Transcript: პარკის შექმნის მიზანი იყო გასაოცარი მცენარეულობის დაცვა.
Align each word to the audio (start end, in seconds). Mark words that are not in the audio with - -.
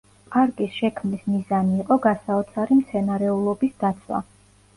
პარკის 0.35 0.77
შექმნის 0.77 1.27
მიზანი 1.33 1.77
იყო 1.81 1.99
გასაოცარი 2.07 2.79
მცენარეულობის 2.81 3.79
დაცვა. 3.87 4.25